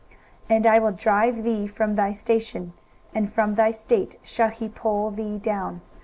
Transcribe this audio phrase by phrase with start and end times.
[0.49, 2.73] 23:022:019 And I will drive thee from thy station,
[3.13, 5.81] and from thy state shall he pull thee down.